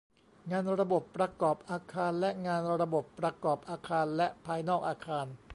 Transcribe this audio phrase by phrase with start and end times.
[0.51, 5.25] งานระบบประกอบอาคารและงานระบบประกอบอาคารและภายนอกอาคาร